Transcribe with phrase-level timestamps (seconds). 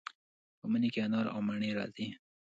[0.59, 2.07] په مني کې انار او مڼې راځي.